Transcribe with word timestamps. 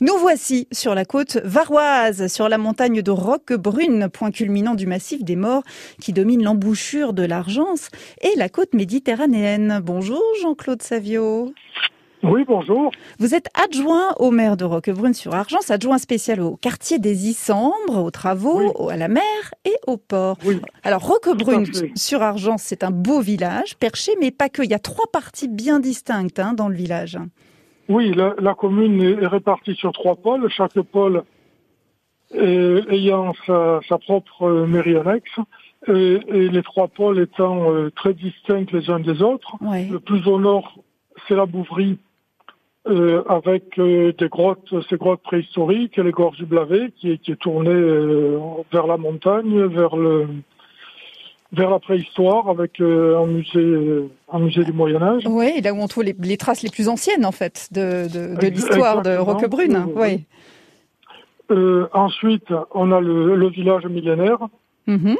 Nous 0.00 0.16
voici 0.16 0.68
sur 0.70 0.94
la 0.94 1.04
côte 1.04 1.38
varoise, 1.42 2.28
sur 2.28 2.48
la 2.48 2.56
montagne 2.56 3.02
de 3.02 3.10
Roquebrune, 3.10 4.08
point 4.08 4.30
culminant 4.30 4.76
du 4.76 4.86
massif 4.86 5.24
des 5.24 5.34
morts 5.34 5.64
qui 6.00 6.12
domine 6.12 6.44
l'embouchure 6.44 7.12
de 7.12 7.24
l'Argence 7.24 7.88
et 8.20 8.30
la 8.36 8.48
côte 8.48 8.74
méditerranéenne. 8.74 9.80
Bonjour 9.82 10.22
Jean-Claude 10.40 10.82
Savio. 10.82 11.52
Oui, 12.22 12.44
bonjour. 12.46 12.92
Vous 13.18 13.34
êtes 13.34 13.48
adjoint 13.60 14.14
au 14.20 14.30
maire 14.30 14.56
de 14.56 14.64
Roquebrune-sur-Argence, 14.64 15.72
adjoint 15.72 15.98
spécial 15.98 16.42
au 16.42 16.54
quartier 16.54 17.00
des 17.00 17.26
Issambres, 17.26 18.04
aux 18.04 18.12
travaux, 18.12 18.88
à 18.88 18.96
la 18.96 19.08
mer 19.08 19.22
et 19.64 19.74
au 19.88 19.96
port. 19.96 20.38
Oui. 20.44 20.60
Alors 20.84 21.04
Roquebrune-sur-Argence, 21.04 22.62
c'est 22.62 22.84
un 22.84 22.92
beau 22.92 23.20
village, 23.20 23.76
perché, 23.76 24.12
mais 24.20 24.30
pas 24.30 24.48
que. 24.48 24.62
Il 24.62 24.70
y 24.70 24.74
a 24.74 24.78
trois 24.78 25.10
parties 25.12 25.48
bien 25.48 25.80
distinctes 25.80 26.38
hein, 26.38 26.52
dans 26.52 26.68
le 26.68 26.76
village. 26.76 27.18
Oui, 27.88 28.12
la, 28.12 28.34
la, 28.38 28.54
commune 28.54 29.00
est 29.00 29.26
répartie 29.26 29.74
sur 29.74 29.92
trois 29.92 30.16
pôles, 30.16 30.48
chaque 30.50 30.78
pôle 30.80 31.22
ayant 32.34 33.32
sa, 33.46 33.80
sa, 33.88 33.96
propre 33.96 34.66
mairie 34.66 34.96
annexe, 34.96 35.38
et, 35.86 36.18
et, 36.28 36.48
les 36.48 36.62
trois 36.62 36.88
pôles 36.88 37.20
étant 37.20 37.72
euh, 37.72 37.90
très 37.90 38.12
distincts 38.12 38.66
les 38.72 38.90
uns 38.90 39.00
des 39.00 39.22
autres. 39.22 39.54
Ouais. 39.62 39.88
Le 39.90 39.98
plus 40.00 40.26
au 40.26 40.38
nord, 40.38 40.74
c'est 41.26 41.34
la 41.34 41.46
Bouvrie, 41.46 41.98
euh, 42.88 43.22
avec 43.28 43.78
euh, 43.78 44.12
des 44.16 44.28
grottes, 44.28 44.72
ces 44.88 44.96
grottes 44.96 45.22
préhistoriques, 45.22 45.98
et 45.98 46.02
les 46.02 46.10
gorges 46.10 46.38
du 46.38 46.46
Blavet, 46.46 46.90
qui, 46.96 47.18
qui 47.18 47.32
est 47.32 47.36
tournée 47.36 47.70
euh, 47.70 48.38
vers 48.72 48.86
la 48.86 48.96
montagne, 48.96 49.64
vers 49.66 49.96
le 49.96 50.26
vers 51.52 51.70
la 51.70 51.78
préhistoire 51.78 52.48
avec 52.48 52.80
euh, 52.80 53.18
un 53.22 53.26
musée 53.26 53.58
euh, 53.58 54.10
un 54.30 54.38
musée 54.40 54.64
du 54.64 54.72
Moyen 54.72 55.02
Âge. 55.02 55.22
Oui, 55.26 55.60
là 55.62 55.72
où 55.72 55.78
on 55.80 55.88
trouve 55.88 56.04
les, 56.04 56.14
les, 56.18 56.36
traces 56.36 56.62
les 56.62 56.70
plus 56.70 56.88
anciennes 56.88 57.24
en 57.24 57.32
fait 57.32 57.68
de, 57.72 58.06
de, 58.12 58.40
de 58.40 58.46
l'histoire 58.48 59.02
de 59.02 59.16
Roquebrune. 59.16 59.86
Oui. 59.96 60.24
Euh, 61.50 61.88
ensuite, 61.94 62.52
on 62.74 62.92
a 62.92 63.00
le, 63.00 63.34
le 63.34 63.48
village 63.48 63.86
millénaire 63.86 64.40
-hmm. 64.86 65.16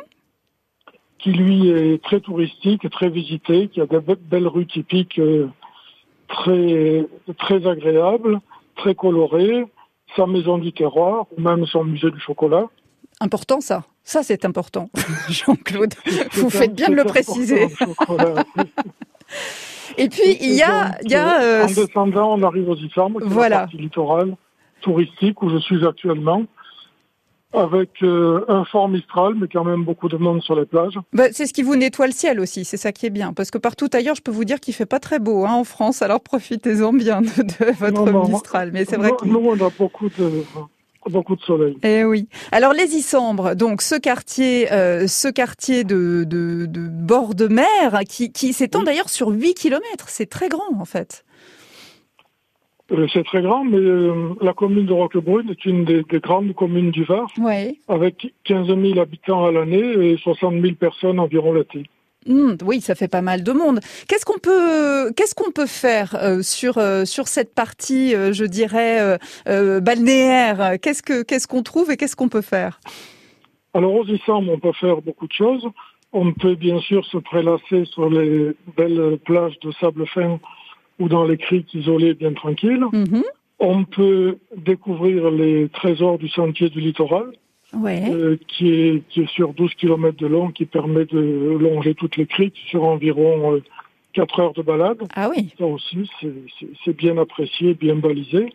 qui 1.18 1.32
lui 1.32 1.70
est 1.70 2.02
très 2.02 2.20
touristique, 2.20 2.88
très 2.90 3.08
visité, 3.08 3.68
qui 3.68 3.80
a 3.80 3.86
de 3.86 3.98
belles 4.30 4.46
rues 4.46 4.66
typiques 4.66 5.18
euh, 5.18 5.46
très 6.28 7.06
très 7.38 7.66
agréables, 7.66 8.40
très 8.76 8.94
colorées, 8.94 9.64
sa 10.16 10.26
maison 10.26 10.58
du 10.58 10.72
terroir, 10.72 11.26
ou 11.36 11.40
même 11.40 11.64
son 11.66 11.84
musée 11.84 12.10
du 12.10 12.20
chocolat. 12.20 12.66
Important 13.20 13.60
ça. 13.60 13.78
Ça, 14.08 14.22
c'est 14.22 14.46
important, 14.46 14.88
Jean-Claude. 15.28 15.92
Vous 16.32 16.48
faites 16.48 16.74
bien 16.74 16.88
de 16.88 16.94
le 16.94 17.04
préciser. 17.04 17.68
Et 19.98 20.08
puis, 20.08 20.38
il 20.40 20.54
y 20.54 20.62
a... 20.62 20.92
Donc, 21.02 21.10
y 21.10 21.14
a 21.14 21.42
euh, 21.42 21.64
en 21.64 21.66
descendant, 21.66 22.32
on 22.32 22.42
arrive 22.42 22.70
aux 22.70 22.74
qui 22.74 22.88
voilà. 23.26 23.48
la 23.48 23.58
partie 23.64 23.76
littorale 23.76 24.34
touristique 24.80 25.42
où 25.42 25.50
je 25.50 25.58
suis 25.58 25.86
actuellement, 25.86 26.44
avec 27.52 28.02
euh, 28.02 28.46
un 28.48 28.64
fort 28.64 28.88
Mistral, 28.88 29.34
mais 29.34 29.46
quand 29.46 29.64
même 29.64 29.84
beaucoup 29.84 30.08
de 30.08 30.16
monde 30.16 30.42
sur 30.42 30.58
les 30.58 30.64
plages. 30.64 30.98
Bah, 31.12 31.24
c'est 31.30 31.44
ce 31.44 31.52
qui 31.52 31.62
vous 31.62 31.76
nettoie 31.76 32.06
le 32.06 32.14
ciel 32.14 32.40
aussi, 32.40 32.64
c'est 32.64 32.78
ça 32.78 32.92
qui 32.92 33.04
est 33.04 33.10
bien. 33.10 33.34
Parce 33.34 33.50
que 33.50 33.58
partout 33.58 33.90
ailleurs, 33.92 34.14
je 34.14 34.22
peux 34.22 34.32
vous 34.32 34.46
dire 34.46 34.58
qu'il 34.58 34.72
fait 34.72 34.86
pas 34.86 35.00
très 35.00 35.18
beau 35.18 35.44
hein, 35.44 35.52
en 35.52 35.64
France, 35.64 36.00
alors 36.00 36.22
profitez-en 36.22 36.94
bien 36.94 37.20
de, 37.20 37.26
de 37.26 37.72
votre 37.78 38.06
non, 38.06 38.10
non, 38.10 38.26
Mistral. 38.26 38.70
Mais 38.72 38.86
c'est 38.86 38.96
vrai 38.96 39.10
que... 39.20 39.26
Nous, 39.26 39.38
on 39.38 39.66
a 39.66 39.70
beaucoup 39.78 40.08
de 40.08 40.44
beaucoup 41.10 41.36
de 41.36 41.42
soleil. 41.42 41.76
Eh 41.82 42.04
oui. 42.04 42.28
Alors 42.52 42.72
les 42.72 42.94
Issambres, 42.94 43.54
donc 43.54 43.82
ce 43.82 43.94
quartier, 43.94 44.72
euh, 44.72 45.06
ce 45.06 45.28
quartier 45.28 45.84
de, 45.84 46.24
de, 46.24 46.66
de, 46.66 46.88
bord 46.88 47.34
de 47.34 47.48
mer 47.48 48.00
qui, 48.08 48.32
qui 48.32 48.52
s'étend 48.52 48.80
oui. 48.80 48.84
d'ailleurs 48.86 49.08
sur 49.08 49.28
8 49.28 49.54
kilomètres. 49.54 50.08
C'est 50.08 50.28
très 50.28 50.48
grand 50.48 50.78
en 50.78 50.84
fait. 50.84 51.24
Euh, 52.90 53.06
c'est 53.12 53.24
très 53.24 53.42
grand, 53.42 53.64
mais 53.64 53.76
euh, 53.76 54.34
la 54.40 54.54
commune 54.54 54.86
de 54.86 54.92
Roquebrune 54.92 55.50
est 55.50 55.64
une 55.66 55.84
des, 55.84 56.02
des 56.04 56.20
grandes 56.20 56.54
communes 56.54 56.90
du 56.90 57.04
Var, 57.04 57.26
avec 57.88 58.32
15 58.44 58.66
000 58.66 58.98
habitants 58.98 59.44
à 59.44 59.52
l'année 59.52 60.12
et 60.12 60.16
60 60.16 60.60
000 60.60 60.74
personnes 60.74 61.20
environ 61.20 61.52
l'été. 61.52 61.84
Mmh, 62.28 62.58
oui, 62.64 62.80
ça 62.80 62.94
fait 62.94 63.08
pas 63.08 63.22
mal 63.22 63.42
de 63.42 63.52
monde. 63.52 63.80
Qu'est-ce 64.06 64.24
qu'on 64.24 64.38
peut, 64.38 65.12
qu'est-ce 65.16 65.34
qu'on 65.34 65.50
peut 65.50 65.66
faire 65.66 66.14
euh, 66.22 66.42
sur 66.42 66.76
euh, 66.76 67.04
sur 67.06 67.26
cette 67.26 67.54
partie, 67.54 68.14
euh, 68.14 68.32
je 68.32 68.44
dirais 68.44 69.18
balnéaire? 69.46 70.78
Qu'est-ce 70.80 71.02
que 71.02 71.22
qu'est-ce 71.22 71.48
qu'on 71.48 71.62
trouve 71.62 71.90
et 71.90 71.96
qu'est-ce 71.96 72.16
qu'on 72.16 72.28
peut 72.28 72.42
faire? 72.42 72.80
Alors 73.74 73.94
aux 73.94 74.04
Issambres, 74.06 74.52
on 74.52 74.58
peut 74.58 74.72
faire 74.72 75.00
beaucoup 75.00 75.26
de 75.26 75.32
choses. 75.32 75.66
On 76.12 76.32
peut 76.32 76.54
bien 76.54 76.80
sûr 76.80 77.04
se 77.06 77.18
prélasser 77.18 77.84
sur 77.86 78.08
les 78.08 78.54
belles 78.76 79.18
plages 79.24 79.58
de 79.60 79.72
sable 79.72 80.06
fin 80.06 80.38
ou 80.98 81.08
dans 81.08 81.24
les 81.24 81.36
criques 81.36 81.72
isolées 81.74 82.14
bien 82.14 82.32
tranquilles. 82.32 82.84
Mmh. 82.92 83.22
On 83.60 83.84
peut 83.84 84.38
découvrir 84.56 85.30
les 85.30 85.68
trésors 85.68 86.18
du 86.18 86.28
sentier 86.28 86.70
du 86.70 86.80
littoral. 86.80 87.32
Ouais. 87.74 88.02
Euh, 88.10 88.38
qui, 88.48 88.70
est, 88.70 89.08
qui 89.08 89.20
est 89.20 89.30
sur 89.30 89.52
12 89.52 89.74
km 89.74 90.16
de 90.16 90.26
long, 90.26 90.50
qui 90.50 90.64
permet 90.64 91.04
de 91.04 91.18
longer 91.18 91.94
toutes 91.94 92.16
les 92.16 92.26
criques 92.26 92.58
sur 92.70 92.84
environ 92.84 93.54
euh, 93.54 93.62
4 94.14 94.40
heures 94.40 94.52
de 94.54 94.62
balade. 94.62 95.02
Ah 95.14 95.28
oui. 95.28 95.52
Ça 95.58 95.66
aussi, 95.66 96.08
c'est 96.84 96.96
bien 96.96 97.18
apprécié, 97.18 97.74
bien 97.74 97.96
balisé. 97.96 98.52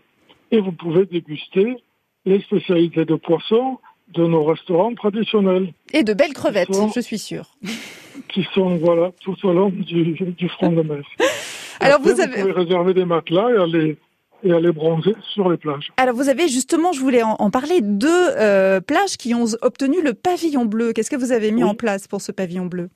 Et 0.52 0.60
vous 0.60 0.72
pouvez 0.72 1.06
déguster 1.06 1.78
les 2.26 2.42
spécialités 2.42 3.06
de 3.06 3.16
poissons 3.16 3.80
de 4.14 4.26
nos 4.26 4.44
restaurants 4.44 4.94
traditionnels. 4.94 5.74
Et 5.92 6.04
de 6.04 6.14
belles 6.14 6.34
crevettes, 6.34 6.74
sont, 6.74 6.92
je 6.94 7.00
suis 7.00 7.20
sûre. 7.20 7.56
Qui 8.30 8.48
sont, 8.54 8.76
voilà, 8.78 9.12
tout 9.22 9.36
au 9.44 9.54
long 9.54 9.70
du, 9.70 10.14
du 10.14 10.50
front 10.50 10.72
de 10.72 10.82
mer. 10.82 11.04
Alors 11.80 12.00
Après, 12.00 12.14
vous 12.14 12.22
avez... 12.22 12.42
Vous 12.42 12.50
pouvez 12.50 12.64
réserver 12.64 12.94
des 12.94 13.06
matelas 13.06 13.50
et 13.52 13.58
aller 13.58 13.98
et 14.44 14.52
aller 14.52 14.72
bronzer 14.72 15.16
sur 15.34 15.50
les 15.50 15.58
plages. 15.58 15.92
Alors 15.98 16.16
vous 16.16 16.30
avez 16.30 16.48
justement, 16.48 16.92
je 16.92 17.00
voulais 17.00 17.24
en, 17.24 17.36
en 17.40 17.50
parler, 17.50 17.82
deux 17.82 18.08
euh, 18.10 18.82
plages 18.82 19.18
qui 19.18 19.34
ont 19.34 19.46
obtenu 19.62 20.02
le 20.02 20.14
pavillon 20.14 20.66
bleu. 20.66 20.94
Qu'est-ce 20.94 21.10
que 21.10 21.16
vous 21.16 21.32
avez 21.32 21.52
mis 21.52 21.64
oui. 21.64 21.70
en 21.70 21.76
place 21.76 22.08
pour 22.08 22.22
ce 22.22 22.32
pavillon 22.32 22.66
bleu? 22.66 22.90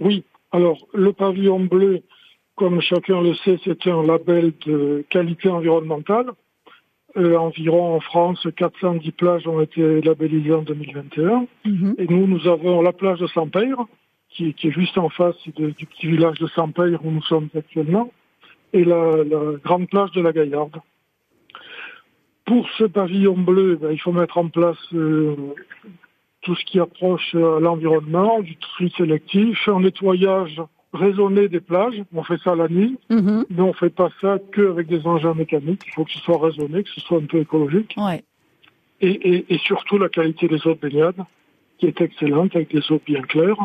Oui, 0.00 0.24
alors 0.52 0.86
le 0.94 1.12
pavillon 1.12 1.60
bleu, 1.60 2.02
comme 2.54 2.80
chacun 2.80 3.20
le 3.22 3.34
sait, 3.36 3.58
c'est 3.64 3.86
un 3.86 4.02
label 4.02 4.52
de 4.66 5.04
qualité 5.08 5.48
environnementale. 5.48 6.30
Euh, 7.16 7.36
environ 7.36 7.94
en 7.96 8.00
France, 8.00 8.46
410 8.56 9.10
plages 9.12 9.46
ont 9.46 9.62
été 9.62 10.02
labellisées 10.02 10.52
en 10.52 10.62
2021. 10.62 11.30
Mm 11.30 11.46
-hmm. 11.64 11.94
Et 11.98 12.06
nous, 12.12 12.26
nous 12.26 12.46
avons 12.46 12.82
la 12.82 12.92
plage 12.92 13.20
de 13.20 13.26
Saint-Père, 13.28 13.78
qui, 14.28 14.52
qui, 14.52 14.68
est 14.68 14.72
juste 14.72 14.98
en 14.98 15.08
face 15.08 15.36
de, 15.56 15.70
du 15.70 15.86
petit 15.86 16.08
village 16.08 16.38
de 16.38 16.48
Saint-Père 16.48 17.00
où 17.04 17.10
nous 17.10 17.22
sommes 17.22 17.48
actuellement 17.56 18.10
et 18.72 18.84
la, 18.84 19.16
la, 19.24 19.52
grande 19.64 19.88
plage 19.88 20.10
de 20.12 20.20
la 20.20 20.32
Gaillarde. 20.32 20.76
Pour 22.44 22.68
ce 22.78 22.84
pavillon 22.84 23.36
bleu, 23.36 23.76
ben, 23.76 23.90
il 23.90 24.00
faut 24.00 24.12
mettre 24.12 24.38
en 24.38 24.48
place 24.48 24.78
euh, 24.94 25.34
tout 26.42 26.54
ce 26.54 26.64
qui 26.64 26.78
approche 26.78 27.34
euh, 27.34 27.58
l'environnement, 27.60 28.40
du 28.40 28.56
tri 28.56 28.92
sélectif, 28.96 29.68
un 29.68 29.80
nettoyage 29.80 30.62
raisonné 30.92 31.48
des 31.48 31.60
plages. 31.60 32.02
On 32.14 32.22
fait 32.22 32.38
ça 32.38 32.54
la 32.54 32.68
nuit, 32.68 32.96
-hmm. 33.10 33.44
mais 33.50 33.62
on 33.62 33.72
fait 33.72 33.90
pas 33.90 34.10
ça 34.20 34.38
qu'avec 34.52 34.86
des 34.86 35.06
engins 35.06 35.34
mécaniques. 35.34 35.82
Il 35.86 35.92
faut 35.94 36.04
que 36.04 36.12
ce 36.12 36.20
soit 36.20 36.38
raisonné, 36.38 36.84
que 36.84 36.90
ce 36.90 37.00
soit 37.00 37.18
un 37.18 37.26
peu 37.26 37.38
écologique. 37.38 37.94
Ouais. 37.96 38.22
Et, 39.00 39.10
et, 39.10 39.54
et, 39.54 39.58
surtout 39.58 39.98
la 39.98 40.08
qualité 40.08 40.48
des 40.48 40.66
eaux 40.66 40.74
de 40.74 40.80
baignade, 40.80 41.20
qui 41.78 41.86
est 41.86 42.00
excellente, 42.00 42.56
avec 42.56 42.70
des 42.72 42.80
eaux 42.90 43.00
bien 43.04 43.22
claires. 43.22 43.62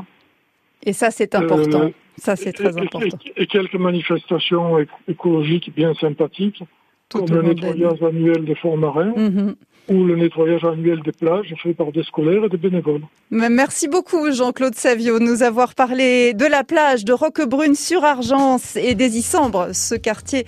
Et 0.83 0.93
ça, 0.93 1.11
c'est 1.11 1.35
important. 1.35 1.83
Euh, 1.83 1.89
ça, 2.17 2.35
c'est 2.35 2.53
très 2.53 2.75
et, 2.77 2.81
important. 2.81 3.17
Et, 3.37 3.47
quelques 3.47 3.75
manifestations 3.75 4.77
écologiques 5.07 5.73
bien 5.75 5.93
sympathiques, 5.95 6.63
Tout 7.09 7.19
comme 7.19 7.35
le 7.35 7.41
nettoyage 7.43 8.01
annuel 8.03 8.45
des 8.45 8.55
fonds 8.55 8.77
marins 8.77 9.13
-hmm. 9.17 9.55
ou 9.93 9.97
le 10.09 10.15
nettoyage 10.15 10.63
annuel 10.73 10.99
des 11.07 11.15
plages 11.23 11.53
fait 11.63 11.75
par 11.81 11.89
des 11.91 12.03
scolaires 12.03 12.43
et 12.45 12.49
des 12.55 12.61
bénévoles. 12.67 13.05
Merci 13.31 13.87
beaucoup, 13.95 14.23
Jean-Claude 14.39 14.75
Savio, 14.75 15.13
de 15.19 15.25
nous 15.31 15.41
avoir 15.51 15.69
parlé 15.83 16.33
de 16.43 16.47
la 16.55 16.63
plage 16.73 17.01
de 17.09 17.13
Roquebrune 17.13 17.75
sur 17.75 18.01
Argence 18.03 18.67
et 18.75 18.93
des 19.01 19.11
Issambres, 19.21 19.65
ce 19.89 19.95
quartier 20.09 20.41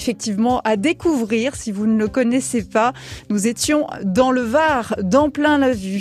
effectivement 0.00 0.56
à 0.72 0.74
découvrir 0.90 1.46
si 1.60 1.70
vous 1.76 1.86
ne 1.92 1.98
le 2.04 2.08
connaissez 2.18 2.62
pas. 2.78 2.90
Nous 3.32 3.42
étions 3.52 3.82
dans 4.18 4.32
le 4.38 4.44
Var, 4.54 4.84
dans 5.16 5.28
plein 5.38 5.56
la 5.66 5.72
vue. 5.72 5.96